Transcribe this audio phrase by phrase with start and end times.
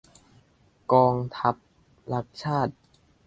[0.93, 1.55] กองทัพ
[2.13, 2.73] รักชาติ!